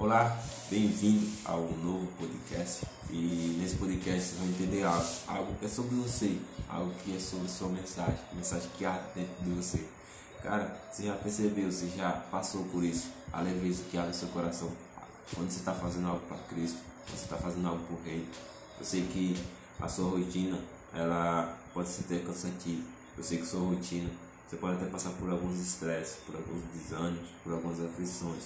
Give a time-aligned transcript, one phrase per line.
[0.00, 0.40] Olá,
[0.70, 2.86] bem-vindo ao novo podcast.
[3.10, 6.38] E nesse podcast você vai entender algo, algo que é sobre você,
[6.68, 9.88] algo que é sobre sua mensagem, mensagem que há dentro de você.
[10.40, 14.28] Cara, você já percebeu, você já passou por isso, a leveza que há no seu
[14.28, 14.70] coração
[15.34, 16.78] quando você está fazendo algo para Cristo,
[17.08, 18.24] você está fazendo algo para o Rei.
[18.78, 19.36] Eu sei que
[19.80, 20.60] a sua rotina
[20.94, 22.84] ela pode ser até cansativa.
[23.16, 24.08] Eu sei que sua rotina
[24.48, 28.44] você pode até passar por alguns estresses, por alguns desânimos, por algumas aflições.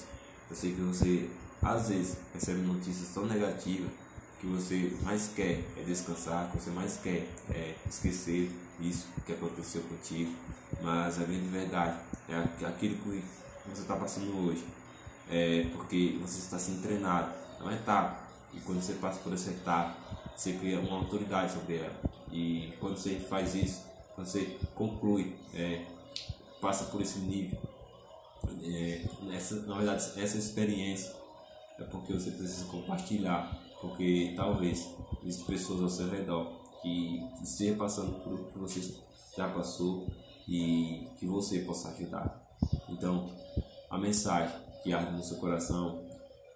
[0.52, 1.30] Eu sei que você
[1.62, 3.90] às vezes recebe notícias tão negativas
[4.38, 9.80] que você mais quer é descansar, que você mais quer é esquecer isso que aconteceu
[9.84, 10.30] contigo.
[10.82, 13.24] Mas a grande verdade é aquilo que
[13.66, 14.62] você está passando hoje.
[15.30, 17.32] É porque você está sendo treinado.
[17.58, 18.28] É uma etapa.
[18.52, 19.96] E quando você passa por essa etapa,
[20.36, 21.98] você cria uma autoridade sobre ela.
[22.30, 23.86] E quando você faz isso,
[24.18, 25.86] você conclui, é,
[26.60, 27.58] passa por esse nível,
[28.62, 31.12] é, essa, na verdade, essa experiência
[31.78, 34.88] é porque você precisa compartilhar, porque talvez
[35.22, 38.94] existem pessoas ao seu redor que estejam passando por o que você
[39.36, 40.06] já passou
[40.48, 42.42] e que você possa ajudar.
[42.88, 43.30] Então,
[43.88, 46.04] a mensagem que arde no seu coração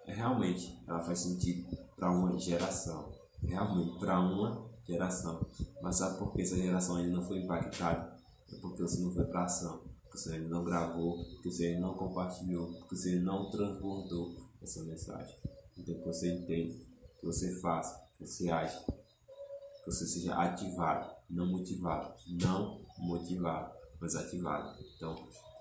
[0.05, 5.45] é realmente ela faz sentido para uma geração, realmente para uma geração.
[5.81, 8.15] Mas sabe por que essa geração ainda não foi impactada?
[8.51, 12.73] É porque você não foi para ação que você não gravou, que você não compartilhou,
[12.87, 15.35] que você não transbordou essa mensagem.
[15.77, 16.73] Então que você entenda,
[17.19, 24.15] que você faça, que você age, que você seja ativado, não motivado, não motivado, mas
[24.15, 24.83] ativado.
[24.95, 25.15] Então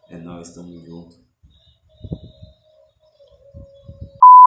[0.09, 1.26] é nós, estamos juntos.